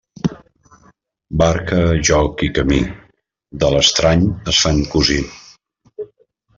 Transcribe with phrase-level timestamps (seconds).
[1.41, 2.81] Barca, joc i camí,
[3.65, 5.23] de l'estrany es fan cosí.